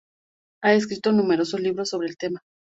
Ha 0.63 0.73
escrito 0.73 1.11
numerosos 1.11 1.59
libros 1.59 1.89
sobre 1.89 2.07
el 2.07 2.17
tema. 2.17 2.41